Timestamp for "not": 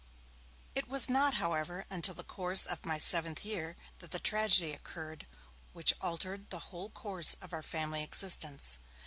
1.11-1.35